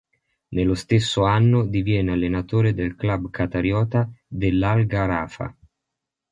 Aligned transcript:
Nello 0.47 0.73
stesso 0.73 1.25
anno 1.25 1.63
diviene 1.63 2.11
allenatore 2.11 2.73
del 2.73 2.95
club 2.95 3.29
qatariota 3.29 4.11
dell'Al-Gharafa. 4.25 5.55